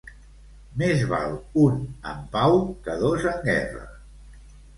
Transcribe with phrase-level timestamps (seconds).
[0.81, 1.77] Més val un
[2.13, 2.57] en pau,
[2.89, 3.87] que dos en guerra.